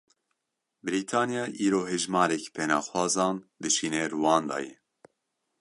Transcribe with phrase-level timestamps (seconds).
[0.83, 4.71] Brîtanya îro hejmarek penaxwazan dişîne Rwandayê.